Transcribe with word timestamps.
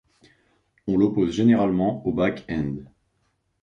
On 0.87 0.97
l'oppose 0.97 1.31
généralement 1.31 2.03
au 2.07 2.11
backend. 2.11 2.85